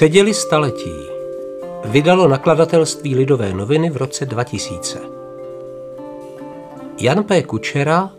[0.00, 0.94] Předěli staletí
[1.84, 4.98] vydalo nakladatelství Lidové noviny v roce 2000.
[7.00, 7.42] Jan P.
[7.42, 8.10] Kučera,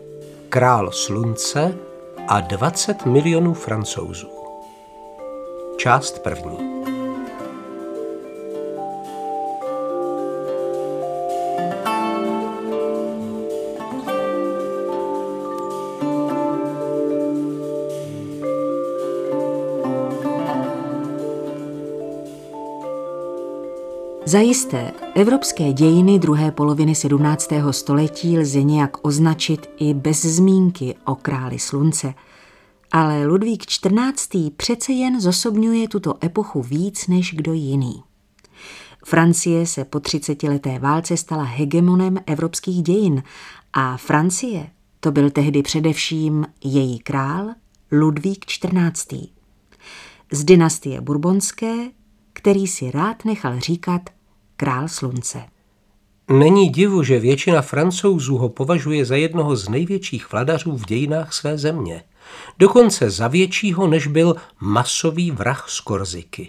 [0.48, 1.74] Král slunce
[2.28, 4.30] a 20 milionů francouzů.
[5.76, 6.71] Část první.
[24.32, 27.50] Zajisté, evropské dějiny druhé poloviny 17.
[27.70, 32.14] století lze nějak označit i bez zmínky o králi slunce,
[32.92, 34.52] ale Ludvík XIV.
[34.56, 38.02] přece jen zosobňuje tuto epochu víc než kdo jiný.
[39.04, 43.22] Francie se po třicetileté válce stala hegemonem evropských dějin
[43.72, 47.48] a Francie to byl tehdy především její král
[47.92, 49.28] Ludvík XIV.
[50.32, 51.74] Z dynastie Bourbonské,
[52.32, 54.02] který si rád nechal říkat
[54.62, 55.42] král slunce.
[56.30, 61.58] Není divu, že většina francouzů ho považuje za jednoho z největších vladařů v dějinách své
[61.58, 62.02] země.
[62.58, 66.48] Dokonce za většího, než byl masový vrah z Korziky.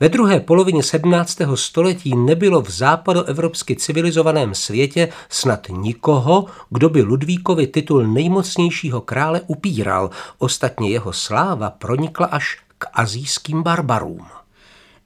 [0.00, 1.38] Ve druhé polovině 17.
[1.54, 10.10] století nebylo v západoevropsky civilizovaném světě snad nikoho, kdo by Ludvíkovi titul nejmocnějšího krále upíral.
[10.38, 14.41] Ostatně jeho sláva pronikla až k azijským barbarům.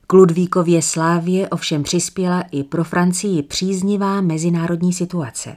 [0.09, 5.55] K Ludvíkově slávě ovšem přispěla i pro Francii příznivá mezinárodní situace.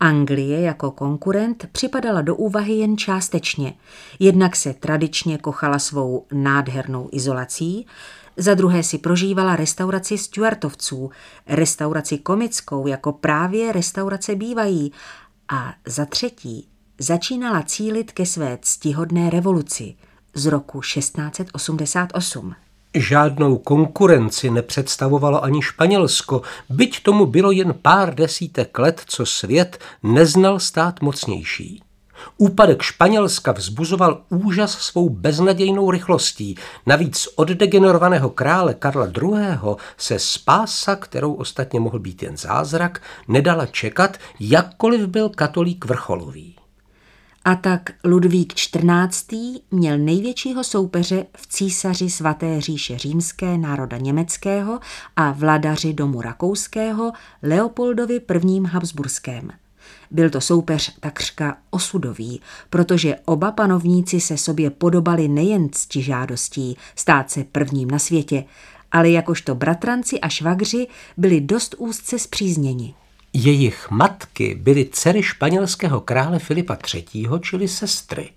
[0.00, 3.74] Anglie jako konkurent připadala do úvahy jen částečně.
[4.18, 7.86] Jednak se tradičně kochala svou nádhernou izolací,
[8.36, 11.10] za druhé si prožívala restauraci Stuartovců,
[11.46, 14.92] restauraci komickou, jako právě restaurace bývají,
[15.48, 19.94] a za třetí začínala cílit ke své ctihodné revoluci
[20.34, 22.54] z roku 1688.
[22.96, 30.60] Žádnou konkurenci nepředstavovalo ani Španělsko, byť tomu bylo jen pár desítek let, co svět neznal
[30.60, 31.82] stát mocnější.
[32.38, 36.56] Úpadek Španělska vzbuzoval úžas svou beznadějnou rychlostí.
[36.86, 39.36] Navíc od degenerovaného krále Karla II.
[39.96, 46.53] se spása, kterou ostatně mohl být jen zázrak, nedala čekat, jakkoliv byl katolík vrcholový.
[47.44, 49.60] A tak Ludvík XIV.
[49.70, 54.80] měl největšího soupeře v císaři svaté říše římské národa německého
[55.16, 57.12] a vladaři domu rakouského
[57.42, 58.60] Leopoldovi I.
[58.66, 59.50] Habsburském.
[60.10, 62.40] Byl to soupeř takřka osudový,
[62.70, 68.44] protože oba panovníci se sobě podobali nejen ctižádostí stát se prvním na světě,
[68.92, 72.94] ale jakožto bratranci a švagři byli dost úzce zpřízněni.
[73.36, 78.30] Jejich matky byly dcery španělského krále Filipa III., čili sestry.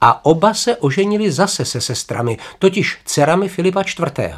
[0.00, 4.32] A oba se oženili zase se sestrami, totiž dcerami Filipa IV.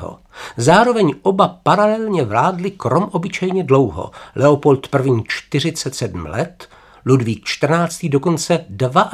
[0.56, 4.10] Zároveň oba paralelně vládli krom obyčejně dlouho.
[4.34, 5.22] Leopold I.
[5.28, 6.68] 47 let,
[7.06, 8.10] Ludvík XIV.
[8.10, 8.64] dokonce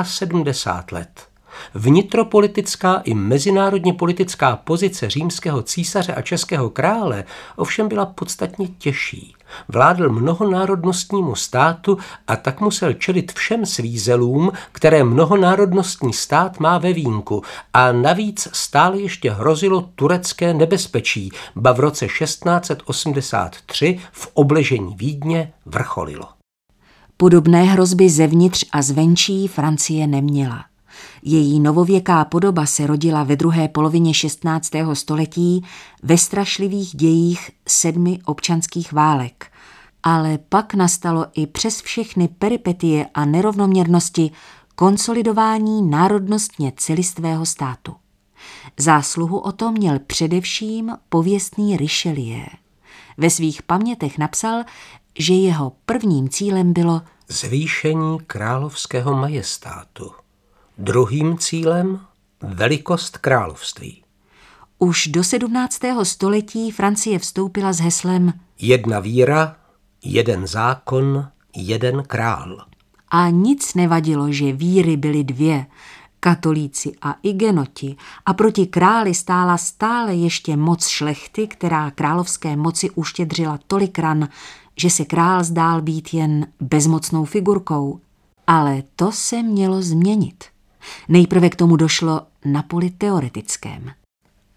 [0.02, 1.29] 72 let.
[1.74, 7.24] Vnitropolitická i mezinárodně politická pozice římského císaře a českého krále
[7.56, 9.34] ovšem byla podstatně těžší.
[9.68, 17.42] Vládl mnohonárodnostnímu státu a tak musel čelit všem svízelům, které mnohonárodnostní stát má ve výjimku
[17.72, 26.28] a navíc stále ještě hrozilo turecké nebezpečí, ba v roce 1683 v obležení Vídně vrcholilo.
[27.16, 30.69] Podobné hrozby zevnitř a zvenčí Francie neměla.
[31.22, 34.70] Její novověká podoba se rodila ve druhé polovině 16.
[34.92, 35.64] století
[36.02, 39.52] ve strašlivých dějích sedmi občanských válek.
[40.02, 44.30] Ale pak nastalo i přes všechny peripetie a nerovnoměrnosti
[44.74, 47.94] konsolidování národnostně celistvého státu.
[48.76, 52.46] Zásluhu o to měl především pověstný Richelieu.
[53.18, 54.62] Ve svých pamětech napsal,
[55.18, 60.10] že jeho prvním cílem bylo zvýšení královského majestátu.
[60.82, 62.00] Druhým cílem
[62.42, 64.02] velikost království.
[64.78, 65.80] Už do 17.
[66.02, 69.56] století Francie vstoupila s heslem Jedna víra,
[70.04, 72.66] jeden zákon, jeden král.
[73.10, 75.66] A nic nevadilo, že víry byly dvě,
[76.20, 77.96] katolíci a igenoti,
[78.26, 84.28] a proti králi stála stále ještě moc šlechty, která královské moci uštědřila tolik ran,
[84.76, 88.00] že se král zdál být jen bezmocnou figurkou.
[88.46, 90.44] Ale to se mělo změnit.
[91.08, 93.90] Nejprve k tomu došlo na poli teoretickém.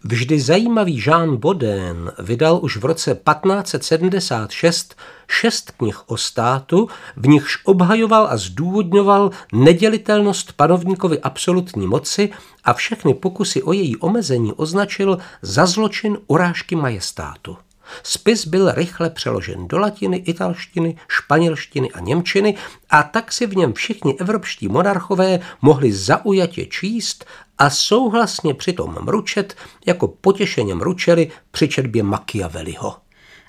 [0.06, 4.96] Vždy zajímavý Jean Baudin vydal už v roce 1576
[5.28, 12.30] šest knih o státu, v nichž obhajoval a zdůvodňoval nedělitelnost panovníkovi absolutní moci
[12.64, 17.56] a všechny pokusy o její omezení označil za zločin urážky majestátu.
[18.02, 22.54] Spis byl rychle přeložen do latiny, italštiny, španělštiny a němčiny
[22.90, 27.24] a tak si v něm všichni evropští monarchové mohli zaujatě číst
[27.58, 29.56] a souhlasně přitom mručet,
[29.86, 32.96] jako potěšeně mručeli při četbě Machiavelliho.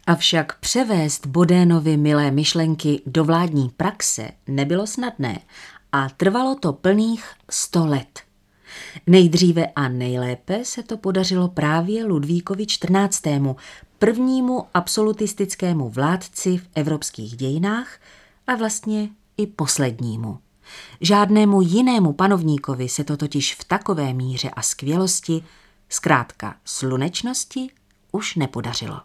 [0.08, 5.40] Avšak převést Bodénovi milé myšlenky do vládní praxe nebylo snadné
[5.92, 8.20] a trvalo to plných sto let.
[9.08, 13.56] Nejdříve a nejlépe se to podařilo právě Ludvíkovi XIV.,
[14.06, 18.00] prvnímu absolutistickému vládci v evropských dějinách
[18.48, 20.38] a vlastně i poslednímu.
[21.02, 25.44] Žádnému jinému panovníkovi se to totiž v takové míře a skvělosti,
[25.90, 27.70] zkrátka slunečnosti,
[28.12, 29.02] už nepodařilo.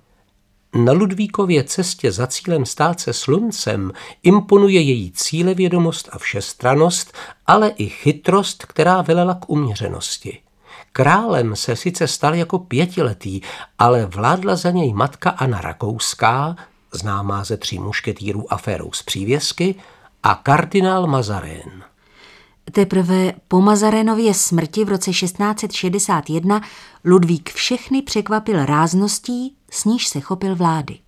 [0.75, 3.93] Na Ludvíkově cestě za cílem stát se sluncem
[4.23, 7.12] imponuje její cílevědomost a všestranost,
[7.46, 10.43] ale i chytrost, která velela k uměřenosti.
[10.92, 13.40] Králem se sice stal jako pětiletý,
[13.78, 16.56] ale vládla za něj matka Anna Rakouská,
[16.92, 19.75] známá ze tří mušketýrů aférou z přívěsky,
[20.22, 21.84] a kardinál Mazarén.
[22.72, 26.60] Teprve po Mazarénově smrti v roce 1661
[27.04, 30.98] Ludvík všechny překvapil rázností, s níž se chopil vlády.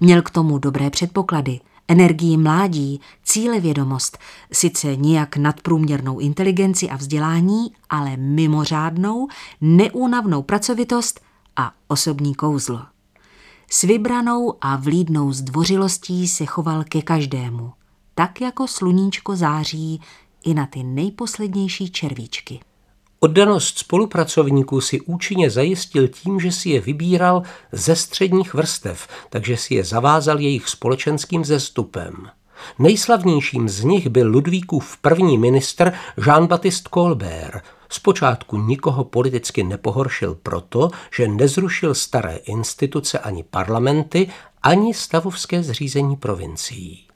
[0.00, 1.60] Měl k tomu dobré předpoklady,
[1.92, 4.18] energii mládí, cílevědomost,
[4.52, 9.28] sice nijak nadprůměrnou inteligenci a vzdělání, ale mimořádnou,
[9.60, 11.20] neúnavnou pracovitost
[11.56, 12.80] a osobní kouzlo.
[13.70, 17.72] S vybranou a vlídnou zdvořilostí se choval ke každému,
[18.14, 20.00] tak jako sluníčko září
[20.44, 22.60] i na ty nejposlednější červíčky.
[23.24, 27.42] Oddanost spolupracovníků si účinně zajistil tím, že si je vybíral
[27.72, 32.28] ze středních vrstev, takže si je zavázal jejich společenským zestupem.
[32.78, 37.62] Nejslavnějším z nich byl Ludvíkův první ministr Jean-Baptiste Colbert.
[37.88, 44.28] Zpočátku nikoho politicky nepohoršil proto, že nezrušil staré instituce ani parlamenty,
[44.62, 47.06] ani stavovské zřízení provincií.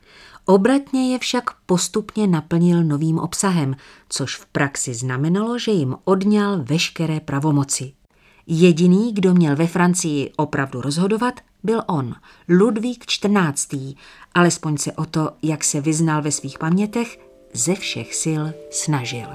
[0.49, 3.77] Obratně je však postupně naplnil novým obsahem,
[4.09, 7.93] což v praxi znamenalo, že jim odňal veškeré pravomoci.
[8.47, 12.15] Jediný, kdo měl ve Francii opravdu rozhodovat, byl on,
[12.49, 13.95] Ludvík XIV.,
[14.35, 17.19] alespoň se o to, jak se vyznal ve svých pamětech,
[17.53, 19.29] ze všech sil snažil.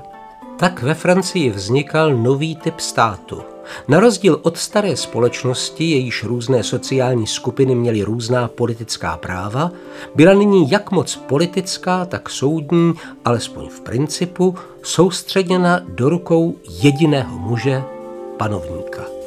[0.59, 3.41] Tak ve Francii vznikal nový typ státu–
[3.87, 9.71] na rozdíl od staré společnosti, jejíž různé sociální skupiny měly různá politická práva,
[10.15, 12.93] byla nyní jak moc politická, tak soudní,
[13.25, 17.83] alespoň v principu, soustředěna do rukou jediného muže,
[18.37, 19.20] panovníka.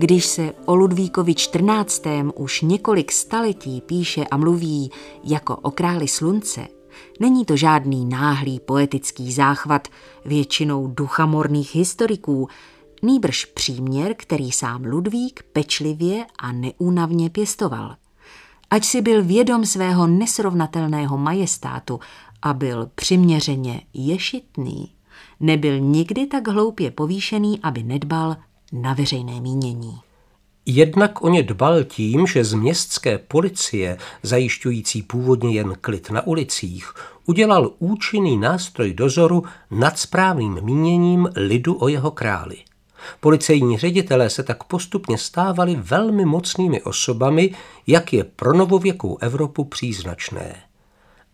[0.00, 2.06] Když se o Ludvíkovi XIV.
[2.34, 4.90] už několik staletí píše a mluví
[5.24, 6.68] jako o králi slunce,
[7.20, 9.88] není to žádný náhlý poetický záchvat
[10.24, 12.48] většinou duchamorných historiků,
[13.02, 17.96] nýbrž příměr, který sám Ludvík pečlivě a neúnavně pěstoval.
[18.70, 22.00] Ať si byl vědom svého nesrovnatelného majestátu
[22.42, 24.92] a byl přiměřeně ješitný,
[25.40, 28.36] nebyl nikdy tak hloupě povýšený, aby nedbal
[28.72, 29.98] na veřejné mínění.
[30.66, 36.94] Jednak o ně dbal tím, že z městské policie, zajišťující původně jen klid na ulicích,
[37.26, 42.56] udělal účinný nástroj dozoru nad správným míněním lidu o jeho králi.
[43.20, 47.54] Policejní ředitelé se tak postupně stávali velmi mocnými osobami,
[47.86, 50.56] jak je pro novověkou Evropu příznačné.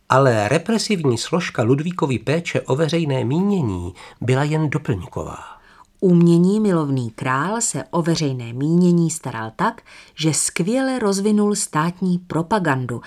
[0.08, 5.55] Ale represivní složka Ludvíkovy péče o veřejné mínění byla jen doplňková.
[6.00, 9.82] Umění milovný král se o veřejné mínění staral tak,
[10.14, 13.00] že skvěle rozvinul státní propagandu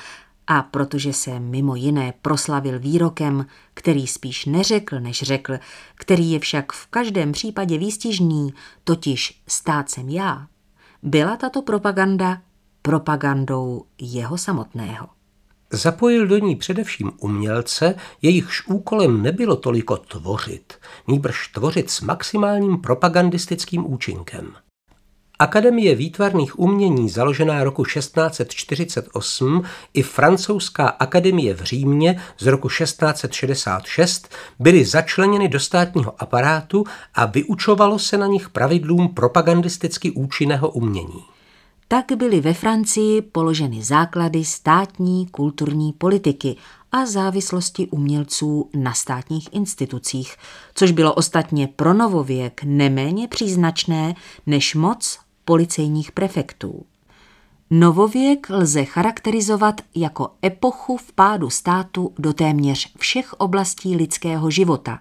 [0.48, 5.54] a protože se mimo jiné proslavil výrokem, který spíš neřekl, než řekl,
[5.96, 8.54] který je však v každém případě výstižný,
[8.84, 10.48] totiž stát jsem já,
[11.04, 12.42] byla tato propaganda
[12.82, 15.19] propagandou jeho samotného.
[15.72, 20.74] Zapojil do ní především umělce, jejichž úkolem nebylo toliko tvořit,
[21.08, 24.54] nýbrž tvořit s maximálním propagandistickým účinkem.
[25.40, 34.86] Akademie výtvarných umění založená roku 1648 i francouzská akademie v Římě z roku 1666 byly
[34.86, 36.84] začleněny do státního aparátu
[37.16, 41.39] a vyučovalo se na nich pravidlům propagandisticky účinného umění.
[41.92, 46.56] Tak byly ve Francii položeny základy státní kulturní politiky
[46.92, 50.36] a závislosti umělců na státních institucích,
[50.76, 54.16] což bylo ostatně pro novověk neméně příznačné
[54.46, 56.86] než moc policejních prefektů.
[57.70, 65.00] Novověk lze charakterizovat jako epochu vpádu státu do téměř všech oblastí lidského života,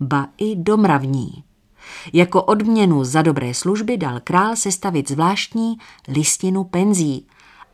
[0.00, 1.47] ba i domravní.
[2.12, 5.78] Jako odměnu za dobré služby dal král sestavit zvláštní
[6.08, 7.26] listinu penzí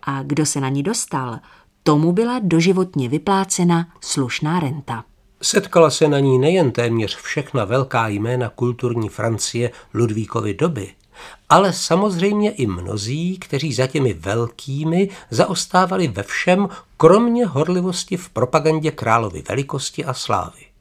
[0.02, 1.38] a kdo se na ní dostal,
[1.82, 5.04] tomu byla doživotně vyplácena slušná renta.
[5.42, 10.90] Setkala se na ní nejen téměř všechna velká jména kulturní Francie Ludvíkovy doby,
[11.48, 18.90] ale samozřejmě i mnozí, kteří za těmi velkými zaostávali ve všem, kromě horlivosti v propagandě
[18.90, 20.73] královy velikosti a slávy.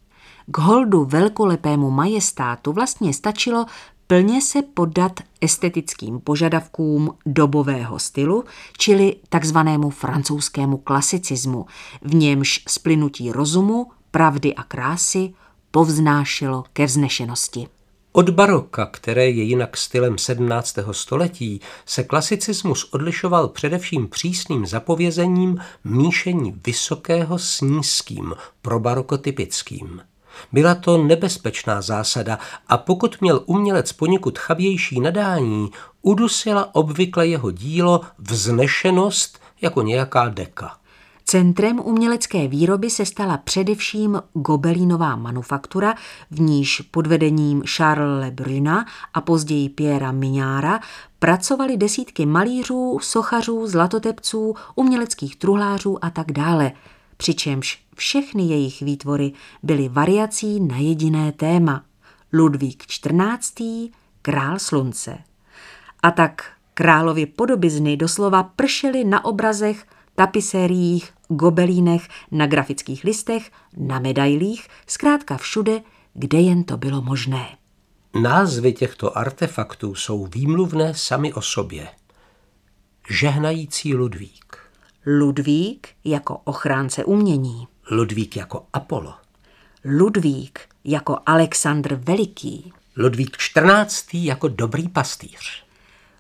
[0.52, 3.66] K holdu velkolepému majestátu vlastně stačilo
[4.08, 8.44] plně se poddat estetickým požadavkům dobového stylu,
[8.78, 11.66] čili takzvanému francouzskému klasicismu,
[12.02, 15.34] v němž splynutí rozumu, pravdy a krásy
[15.72, 17.68] povznášelo ke vznešenosti.
[18.12, 20.76] Od baroka, které je jinak stylem 17.
[20.92, 30.02] století, se klasicismus odlišoval především přísným zapovězením míšení vysokého s nízkým, pro baroko typickým.
[30.52, 35.70] Byla to nebezpečná zásada a pokud měl umělec poněkud chabější nadání,
[36.02, 40.78] udusila obvykle jeho dílo vznešenost jako nějaká deka.
[41.26, 45.96] Centrem umělecké výroby se stala především gobelínová manufaktura,
[46.32, 50.80] v níž pod vedením Charles Lebruna a později Piera Mignara
[51.20, 56.72] pracovali desítky malířů, sochařů, zlatotepců, uměleckých truhlářů a tak dále,
[57.18, 59.32] přičemž všechny jejich výtvory
[59.64, 61.86] byly variací na jediné téma.
[62.34, 63.90] Ludvík XIV.
[64.22, 65.18] král slunce.
[66.04, 74.68] A tak královi podobizny doslova pršely na obrazech tapisériích, gobelínech, na grafických listech, na medailích,
[74.88, 75.82] zkrátka všude,
[76.14, 77.48] kde jen to bylo možné.
[78.22, 81.88] Názvy těchto artefaktů jsou výmluvné sami o sobě.
[83.10, 84.63] Žehnající Ludvík.
[85.06, 87.68] Ludvík jako ochránce umění.
[87.92, 89.14] Ludvík jako Apollo.
[89.86, 92.74] Ludvík jako Alexandr Veliký.
[92.98, 94.14] Ludvík XIV.
[94.14, 95.64] jako dobrý pastýř.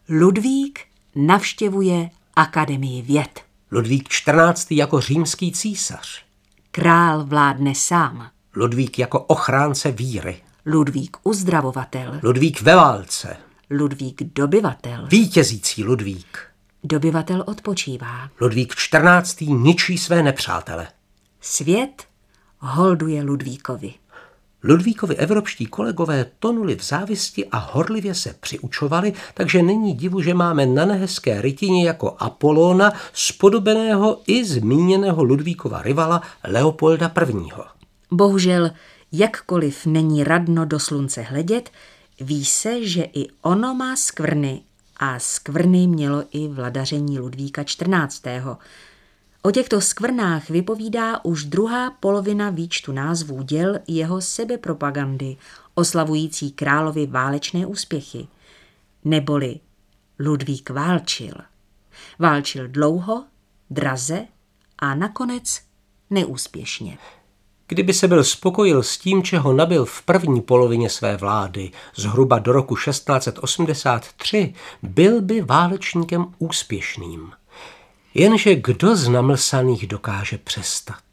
[0.10, 0.80] Ludvík
[1.16, 3.42] navštěvuje Akademii věd.
[3.72, 4.72] Ludvík XIV.
[4.72, 6.24] jako římský císař.
[6.72, 8.30] Král vládne sám.
[8.56, 10.42] Ludvík jako ochránce víry.
[10.66, 12.20] Ludvík uzdravovatel.
[12.24, 13.38] Ludvík ve válce.
[13.70, 15.08] Ludvík dobyvatel.
[15.08, 16.53] Vítězící Ludvík.
[16.86, 18.30] Dobyvatel odpočívá.
[18.42, 19.48] Ludvík XIV.
[19.50, 20.88] ničí své nepřátele.
[21.42, 22.04] Svět
[22.60, 23.94] holduje Ludvíkovi.
[24.64, 30.66] Ludvíkovi evropští kolegové tonuli v závisti a horlivě se přiučovali, takže není divu, že máme
[30.66, 37.50] na nehezké rytině jako Apolóna spodobeného i zmíněného Ludvíkova rivala Leopolda I.
[38.12, 38.72] Bohužel,
[39.12, 41.70] jakkoliv není radno do slunce hledět,
[42.22, 44.62] ví se, že i ono má skvrny
[44.98, 48.28] a skvrny mělo i vladaření Ludvíka XIV.
[49.42, 55.38] O těchto skvrnách vypovídá už druhá polovina výčtu názvů děl jeho sebepropagandy,
[55.76, 58.28] oslavující královi válečné úspěchy.
[59.06, 59.60] Neboli
[60.20, 61.34] Ludvík válčil.
[62.20, 63.26] Válčil dlouho,
[63.70, 64.26] draze
[64.80, 65.62] a nakonec
[66.10, 66.98] neúspěšně.
[67.74, 72.52] Kdyby se byl spokojil s tím, čeho nabil v první polovině své vlády, zhruba do
[72.52, 74.54] roku 1683,
[74.84, 77.32] byl by válečníkem úspěšným.
[78.14, 81.04] Jenže kdo z namlsaných dokáže přestat?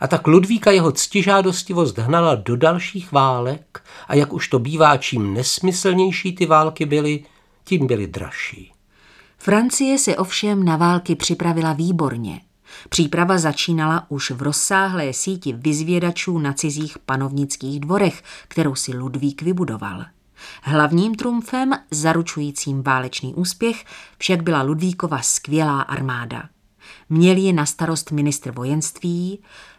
[0.00, 5.34] A tak Ludvíka jeho ctižádostivost hnala do dalších válek a jak už to bývá, čím
[5.34, 7.24] nesmyslnější ty války byly,
[7.64, 8.72] tím byly dražší.
[9.38, 12.40] Francie se ovšem na války připravila výborně.
[12.88, 20.04] Příprava začínala už v rozsáhlé síti vyzvědačů na cizích panovnických dvorech, kterou si Ludvík vybudoval.
[20.62, 23.84] Hlavním trumfem, zaručujícím válečný úspěch,
[24.18, 26.42] však byla Ludvíkova skvělá armáda.
[27.08, 29.38] Měl ji na starost ministr vojenství,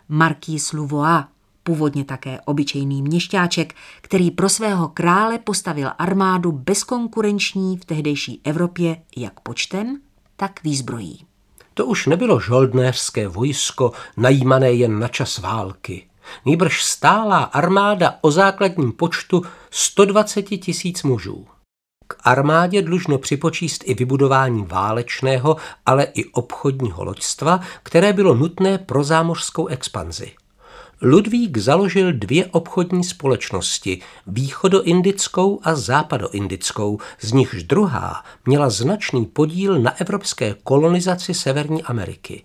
[0.09, 1.23] Marquis Louvois,
[1.63, 9.39] původně také obyčejný měšťáček, který pro svého krále postavil armádu bezkonkurenční v tehdejší Evropě jak
[9.39, 9.99] počtem,
[10.35, 11.25] tak výzbrojí.
[11.73, 16.07] To už nebylo žoldnéřské vojsko, najímané jen na čas války.
[16.45, 21.47] Nýbrž stálá armáda o základním počtu 120 tisíc mužů.
[22.07, 29.03] K armádě dlužno připočíst i vybudování válečného, ale i obchodního loďstva, které bylo nutné pro
[29.03, 30.31] zámořskou expanzi.
[31.05, 39.99] Ludvík založil dvě obchodní společnosti, východoindickou a západoindickou, z nichž druhá měla značný podíl na
[40.01, 42.43] evropské kolonizaci Severní Ameriky.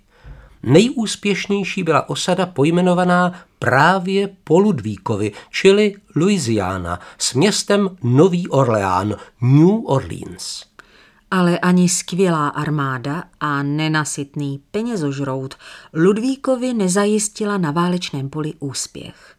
[0.62, 10.64] Nejúspěšnější byla osada pojmenovaná právě po Ludvíkovi, čili Louisiana, s městem Nový Orleán, New Orleans.
[11.30, 15.54] Ale ani skvělá armáda a nenasytný penězožrout
[15.94, 19.35] Ludvíkovi nezajistila na válečném poli úspěch.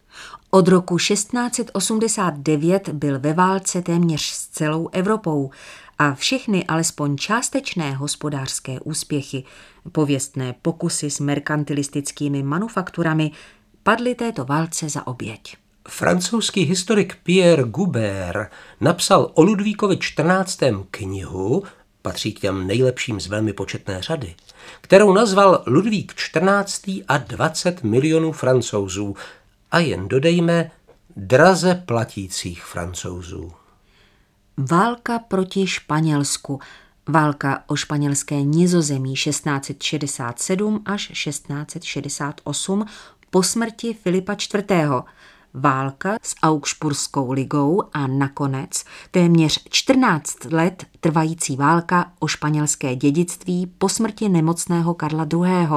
[0.52, 5.52] Od roku 1689 byl ve válce téměř s celou Evropou
[6.00, 9.44] a všechny alespoň částečné hospodářské úspěchy,
[9.92, 13.32] pověstné pokusy s merkantilistickými manufakturami,
[13.84, 15.58] padly této válce za oběť.
[15.88, 20.60] Francouzský historik Pierre Goubert napsal o Ludvíkovi 14.
[20.92, 21.64] knihu,
[22.02, 24.36] patří k těm nejlepším z velmi početné řady,
[24.82, 26.82] kterou nazval Ludvík 14.
[27.08, 29.16] a 20 milionů francouzů
[29.72, 30.72] a jen dodejme
[31.16, 33.52] draze platících francouzů.
[34.58, 36.60] Válka proti Španělsku,
[37.08, 42.86] válka o španělské nizozemí 1667 až 1668
[43.30, 44.72] po smrti Filipa IV
[45.54, 53.90] válka s Augsburskou ligou a nakonec téměř 14 let trvající válka o španělské dědictví po
[53.90, 55.68] smrti nemocného Karla II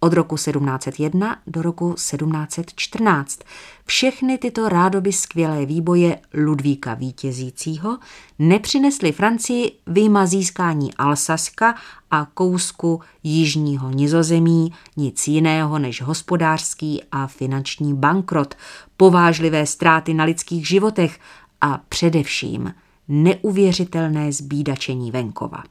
[0.00, 3.40] od roku 1701 do roku 1714.
[3.86, 7.98] Všechny tyto rádoby skvělé výboje Ludvíka vítězícího
[8.38, 11.74] nepřinesly Francii výjima získání Alsaska
[12.10, 18.54] a kousku jižního nizozemí nic jiného než hospodářský a finanční bankrot,
[18.96, 21.18] povážlivé ztráty na lidských životech
[21.60, 22.74] a především
[23.08, 25.62] neuvěřitelné zbídačení venkova.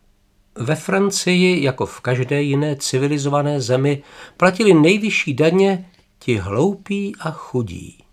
[0.60, 4.04] Ve Francii, jako v každé jiné civilizované zemi,
[4.38, 8.04] platili nejvyšší daně ti hloupí a chudí.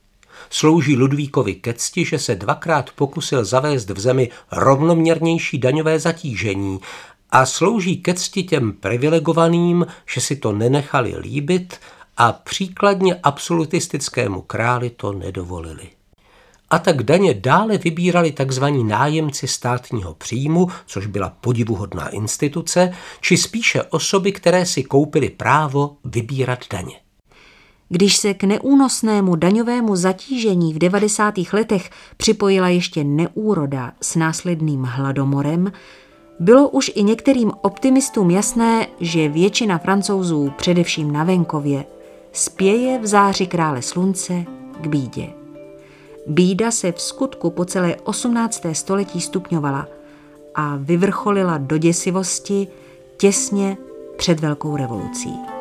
[0.50, 6.80] Slouží Ludvíkovi ke cti, že se dvakrát pokusil zavést v zemi rovnoměrnější daňové zatížení
[7.30, 11.80] a slouží ke cti těm privilegovaným, že si to nenechali líbit
[12.16, 15.90] a příkladně absolutistickému králi to nedovolili
[16.70, 18.64] a tak daně dále vybírali tzv.
[18.64, 26.59] nájemci státního příjmu, což byla podivuhodná instituce, či spíše osoby, které si koupily právo vybírat
[26.70, 26.94] daně.
[27.88, 31.35] Když se k neúnosnému daňovému zatížení v 90.
[31.53, 35.72] letech připojila ještě neúroda s následným hladomorem,
[36.40, 41.85] bylo už i některým optimistům jasné, že většina francouzů, především na venkově,
[42.33, 44.44] spěje v záři krále slunce
[44.81, 45.43] k bídě.
[46.26, 48.66] Bída se v skutku po celé 18.
[48.72, 49.88] století stupňovala
[50.54, 52.68] a vyvrcholila do děsivosti
[53.16, 53.76] těsně
[54.16, 55.53] před Velkou revolucí.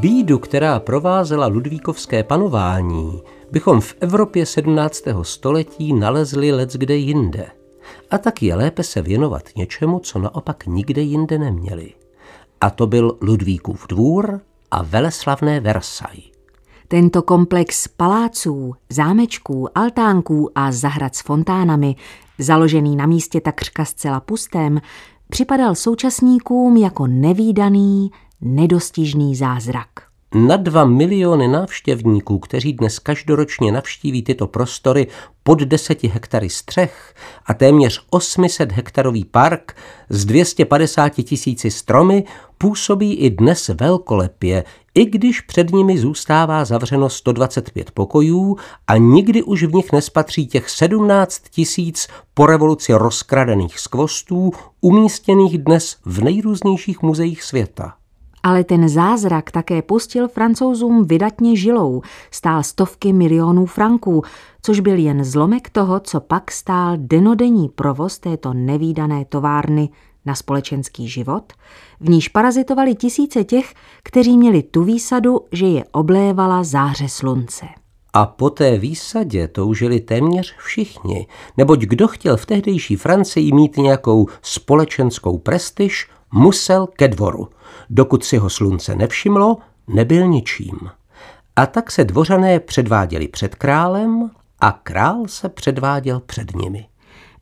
[0.00, 5.02] Bídu, která provázela Ludvíkovské panování, bychom v Evropě 17.
[5.22, 7.46] století nalezli let kde jinde.
[8.10, 11.94] A tak je lépe se věnovat něčemu, co naopak nikde jinde neměli.
[12.60, 16.30] A to byl Ludvíkův dvůr a veleslavné Versailles.
[16.88, 21.96] Tento komplex paláců, zámečků, altánků a zahrad s fontánami,
[22.38, 24.80] založený na místě takřka zcela pustém,
[25.28, 29.88] připadal současníkům jako nevýdaný, nedostižný zázrak.
[30.34, 35.06] Na dva miliony návštěvníků, kteří dnes každoročně navštíví tyto prostory
[35.42, 37.14] pod deseti hektary střech
[37.46, 39.76] a téměř 800 hektarový park
[40.08, 42.24] s 250 tisíci stromy,
[42.58, 49.62] působí i dnes velkolepě, i když před nimi zůstává zavřeno 125 pokojů a nikdy už
[49.62, 57.42] v nich nespatří těch 17 tisíc po revoluci rozkradených skvostů, umístěných dnes v nejrůznějších muzeích
[57.42, 57.94] světa.
[58.42, 64.22] Ale ten zázrak také pustil francouzům vydatně žilou, stál stovky milionů franků,
[64.62, 69.88] což byl jen zlomek toho, co pak stál denodenní provoz této nevýdané továrny
[70.26, 71.52] na společenský život,
[72.00, 77.66] v níž parazitovali tisíce těch, kteří měli tu výsadu, že je oblévala záře slunce.
[78.12, 84.26] A po té výsadě toužili téměř všichni, neboť kdo chtěl v tehdejší Francii mít nějakou
[84.42, 87.48] společenskou prestiž, musel ke dvoru.
[87.90, 89.56] Dokud si ho slunce nevšimlo,
[89.88, 90.78] nebyl ničím.
[91.56, 96.86] A tak se dvořané předváděli před králem a král se předváděl před nimi.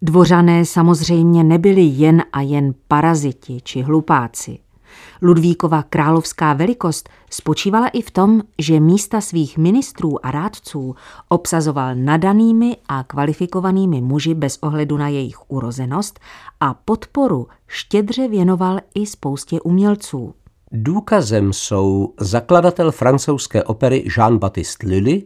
[0.03, 4.59] Dvořané samozřejmě nebyli jen a jen paraziti či hlupáci.
[5.23, 10.95] Ludvíkova královská velikost spočívala i v tom, že místa svých ministrů a rádců
[11.29, 16.21] obsazoval nadanými a kvalifikovanými muži bez ohledu na jejich urozenost
[16.61, 20.35] a podporu štědře věnoval i spoustě umělců.
[20.73, 25.23] Důkazem jsou zakladatel francouzské opery Jean-Baptiste Lully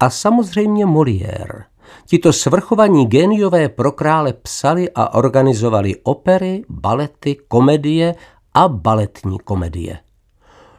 [0.00, 1.64] a samozřejmě Molière.
[2.06, 8.14] Tito svrchovaní géniové pro krále psali a organizovali opery, balety, komedie
[8.56, 9.98] a baletní komedie.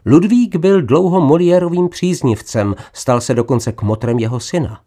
[0.06, 4.80] Ludvík byl dlouho Moliérovým příznivcem, stal se dokonce kmotrem jeho syna.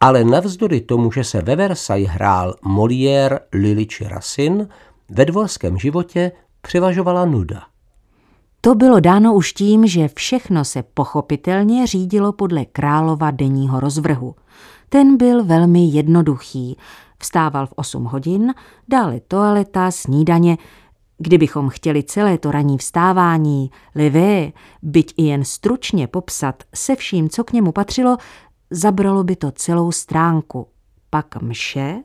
[0.00, 4.68] Ale navzdory tomu, že se ve Versailles hrál Molière, Lily či Racine,
[5.08, 7.62] ve dvorském životě převažovala nuda.
[8.60, 14.34] To bylo dáno už tím, že všechno se pochopitelně řídilo podle králova denního rozvrhu.
[14.88, 16.76] Ten byl velmi jednoduchý.
[17.18, 18.54] Vstával v 8 hodin,
[18.88, 20.58] dále toaleta, snídaně,
[21.18, 27.44] Kdybychom chtěli celé to ranní vstávání, levé, byť i jen stručně popsat se vším, co
[27.44, 28.16] k němu patřilo,
[28.70, 30.68] zabralo by to celou stránku.
[31.10, 31.96] Pak mše,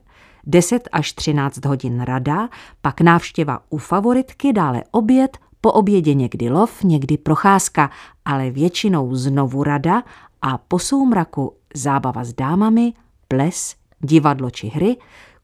[0.46, 2.50] 10 až 13 hodin rada,
[2.82, 7.90] pak návštěva u favoritky, dále oběd, po obědě někdy lov, někdy procházka,
[8.26, 10.04] ale většinou znovu rada
[10.42, 12.94] a po soumraku zábava s dámami,
[13.28, 14.98] ples, divadlo či hry,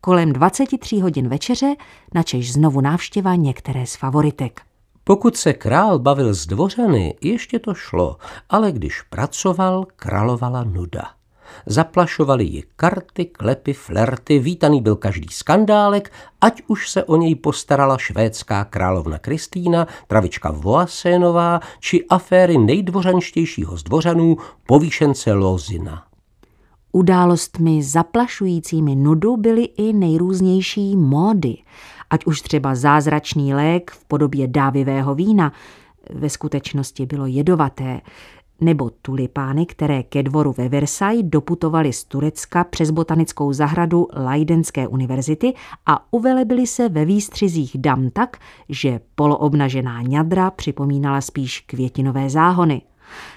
[0.05, 1.75] kolem 23 hodin večeře,
[2.13, 4.61] načež znovu návštěva některé z favoritek.
[5.03, 8.17] Pokud se král bavil s dvořany, ještě to šlo,
[8.49, 11.03] ale když pracoval, královala nuda.
[11.65, 17.97] Zaplašovali ji karty, klepy, flerty, vítaný byl každý skandálek, ať už se o něj postarala
[17.97, 24.37] švédská královna Kristýna, travička Voasénová či aféry nejdvořanštějšího z dvořanů,
[24.67, 26.14] povýšence Lozina.
[26.95, 31.57] Událostmi zaplašujícími nudu byly i nejrůznější módy,
[32.09, 35.53] ať už třeba zázračný lék v podobě dávivého vína,
[36.13, 38.01] ve skutečnosti bylo jedovaté,
[38.61, 45.53] nebo tulipány, které ke dvoru ve Versailles doputovaly z Turecka přes botanickou zahradu Leidenské univerzity
[45.85, 48.37] a uvelebily se ve výstřizích dam tak,
[48.69, 52.81] že poloobnažená ňadra připomínala spíš květinové záhony.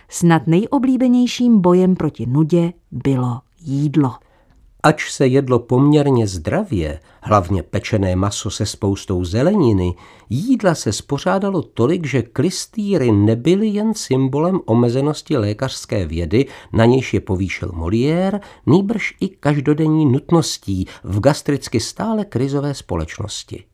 [0.09, 4.14] Snad nejoblíbenějším bojem proti nudě bylo jídlo.
[4.83, 9.94] Ač se jedlo poměrně zdravě, hlavně pečené maso se spoustou zeleniny,
[10.31, 17.21] jídla se spořádalo tolik, že klistýry nebyly jen symbolem omezenosti lékařské vědy, na nějž je
[17.21, 23.64] povýšil Molière, nýbrž i každodenní nutností v gastricky stále krizové společnosti.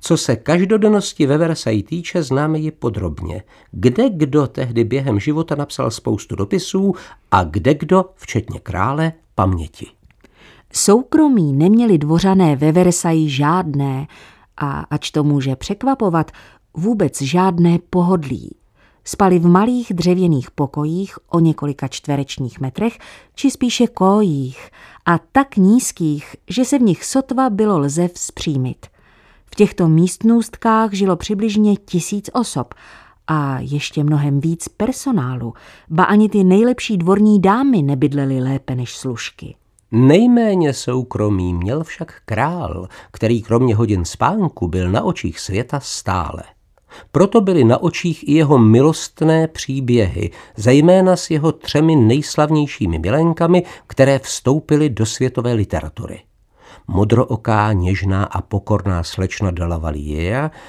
[0.00, 3.42] Co se každodennosti ve Versailles týče, známe ji podrobně.
[3.70, 6.94] Kde kdo tehdy během života napsal spoustu dopisů
[7.30, 9.86] a kde kdo, včetně krále, paměti.
[10.72, 14.06] Soukromí neměli dvořané ve Versailles žádné
[14.56, 16.30] a, ač to může překvapovat,
[16.74, 18.54] vůbec žádné pohodlí.
[19.04, 22.98] Spali v malých dřevěných pokojích o několika čtverečních metrech,
[23.34, 24.70] či spíše kojích,
[25.06, 28.86] a tak nízkých, že se v nich sotva bylo lze vzpřímit–
[29.50, 32.74] v těchto místnostkách žilo přibližně tisíc osob
[33.26, 35.54] a ještě mnohem víc personálu,
[35.88, 39.54] ba ani ty nejlepší dvorní dámy nebydlely lépe než služky.
[39.92, 46.42] Nejméně soukromí měl však král, který kromě hodin spánku byl na očích světa stále.
[47.12, 54.18] Proto byly na očích i jeho milostné příběhy, zejména s jeho třemi nejslavnějšími milenkami, které
[54.18, 56.20] vstoupily do světové literatury
[56.86, 59.92] modrooká, něžná a pokorná slečna de la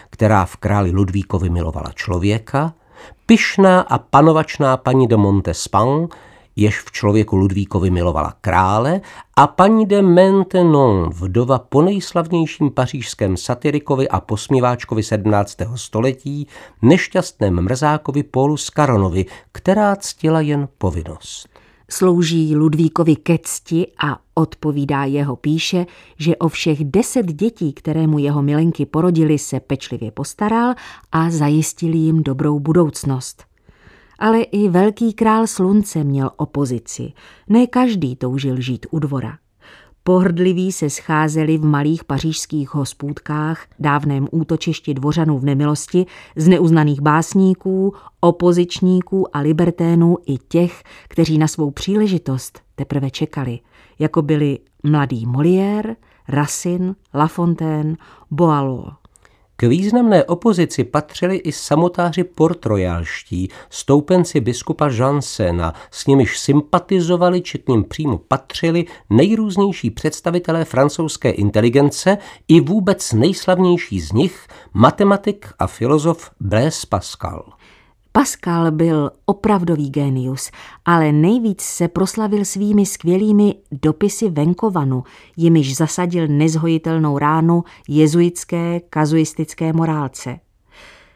[0.09, 2.73] která v králi Ludvíkovi milovala člověka,
[3.25, 6.07] pyšná a panovačná paní de Montespan,
[6.55, 9.01] jež v člověku Ludvíkovi milovala krále,
[9.35, 15.57] a paní de Maintenon, vdova po nejslavnějším pařížském satyrikovi a posmíváčkovi 17.
[15.75, 16.47] století,
[16.81, 21.48] nešťastném mrzákovi Paulu Scaronovi, která ctila jen povinnost
[21.89, 25.85] slouží Ludvíkovi ke cti a odpovídá jeho píše,
[26.17, 30.73] že o všech deset dětí, které mu jeho milenky porodili, se pečlivě postaral
[31.11, 33.43] a zajistil jim dobrou budoucnost.
[34.19, 37.13] Ale i velký král slunce měl opozici.
[37.49, 39.37] Ne každý toužil žít u dvora.
[40.03, 47.93] Pohrdliví se scházeli v malých pařížských hospůdkách, dávném útočišti dvořanů v nemilosti, z neuznaných básníků,
[48.19, 53.59] opozičníků a liberténů i těch, kteří na svou příležitost teprve čekali,
[53.99, 55.95] jako byli mladý Molière,
[56.27, 57.95] Racine, La Fontaine,
[58.31, 58.98] Boileau.
[59.61, 67.67] K významné opozici patřili i samotáři portrojalští, stoupenci biskupa Jansena, s nimiž sympatizovali, či k
[67.67, 72.17] ním přímo patřili nejrůznější představitelé francouzské inteligence
[72.47, 77.58] i vůbec nejslavnější z nich, matematik a filozof Blaise Pascal.
[78.19, 80.51] Pascal byl opravdový génius,
[80.85, 85.03] ale nejvíc se proslavil svými skvělými dopisy venkovanu,
[85.37, 90.39] jimiž zasadil nezhojitelnou ránu jezuitské kazuistické morálce.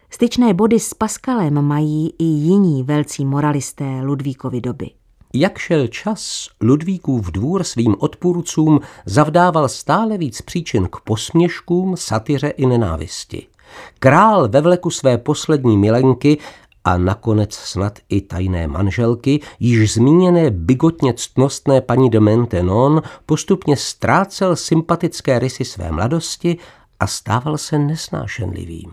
[0.10, 4.90] Styčné body s Pascalem mají i jiní velcí moralisté Ludvíkovy doby.
[5.34, 12.66] Jak šel čas, Ludvíkův dvůr svým odpůrcům zavdával stále víc příčin k posměškům, satyře i
[12.66, 13.48] nenávisti.
[14.00, 16.38] Král ve vleku své poslední milenky
[16.84, 24.56] a nakonec snad i tajné manželky, již zmíněné bigotně ctnostné paní de Maintenon postupně ztrácel
[24.56, 26.58] sympatické rysy své mladosti
[27.00, 28.92] a stával se nesnášenlivým.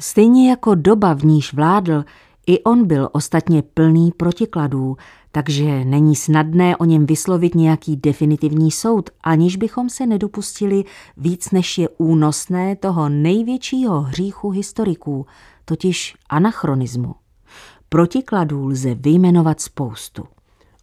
[0.00, 2.04] Stejně jako doba, v níž vládl,
[2.46, 4.96] i on byl ostatně plný protikladů,
[5.32, 10.84] takže není snadné o něm vyslovit nějaký definitivní soud, aniž bychom se nedopustili
[11.16, 15.26] víc než je únosné toho největšího hříchu historiků,
[15.68, 17.14] totiž anachronismu.
[17.88, 20.24] Protikladů lze vyjmenovat spoustu.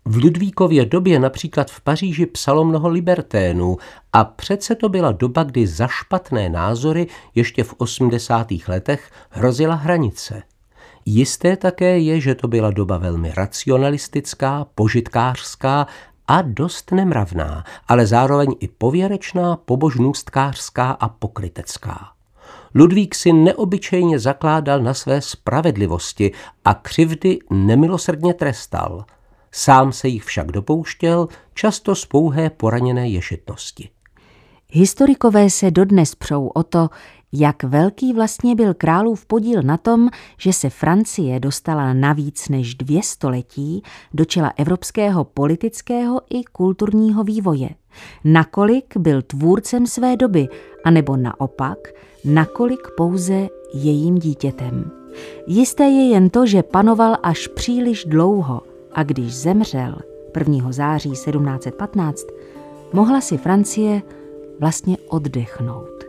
[0.06, 3.78] V Ludvíkově době například v Paříži psalo mnoho liberténů
[4.14, 8.48] a přece to byla doba, kdy za špatné názory ještě v 80.
[8.68, 10.44] letech hrozila hranice.
[11.06, 15.88] Jisté také je, že to byla doba velmi racionalistická, požitkářská
[16.28, 22.13] a dost nemravná, ale zároveň i pověrečná, pobožnůstkářská a pokrytecká.
[22.76, 26.32] Ludvík si neobyčejně zakládal na své spravedlivosti
[26.66, 29.06] a křivdy nemilosrdně trestal.
[29.52, 33.90] Sám se jich však dopouštěl, často z pouhé poraněné ješitnosti.
[34.70, 36.90] Historikové se dodnes přou o to,
[37.34, 42.76] jak velký vlastně byl králův podíl na tom, že se Francie dostala na víc než
[42.76, 43.84] dvě století
[44.14, 47.70] do čela evropského politického i kulturního vývoje.
[48.24, 50.48] Nakolik byl tvůrcem své doby,
[50.86, 51.78] anebo naopak,
[52.26, 54.92] nakolik pouze jejím dítětem.
[55.48, 59.96] Jisté je jen to, že panoval až příliš dlouho a když zemřel
[60.38, 60.72] 1.
[60.72, 62.28] září 1715,
[62.94, 64.02] mohla si Francie
[64.60, 66.04] vlastně oddechnout.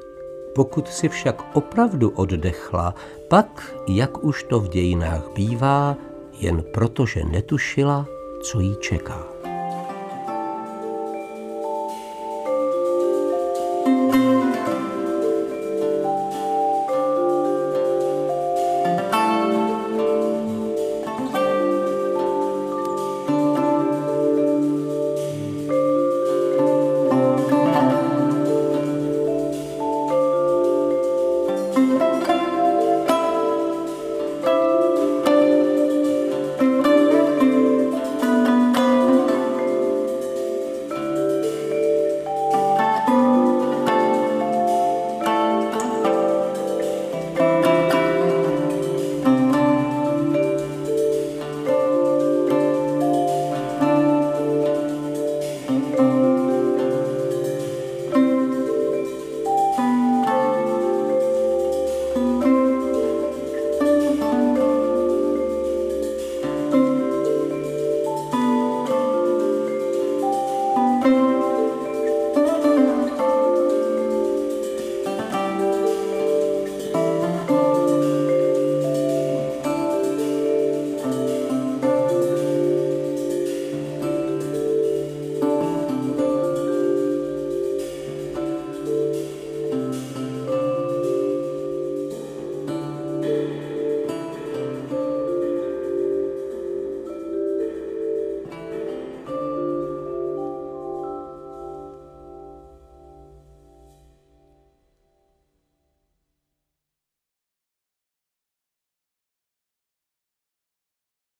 [0.54, 2.94] Pokud si však opravdu oddechla,
[3.28, 5.96] pak, jak už to v dějinách bývá,
[6.40, 8.06] jen protože netušila,
[8.42, 9.33] co jí čeká.